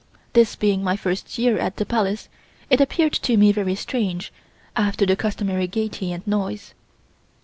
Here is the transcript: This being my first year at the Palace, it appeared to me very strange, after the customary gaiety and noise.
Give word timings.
This 0.33 0.55
being 0.55 0.83
my 0.83 0.95
first 0.95 1.37
year 1.37 1.59
at 1.59 1.75
the 1.75 1.85
Palace, 1.85 2.27
it 2.71 2.81
appeared 2.81 3.13
to 3.13 3.37
me 3.37 3.51
very 3.51 3.75
strange, 3.75 4.33
after 4.75 5.05
the 5.05 5.15
customary 5.15 5.67
gaiety 5.67 6.11
and 6.11 6.25
noise. 6.25 6.73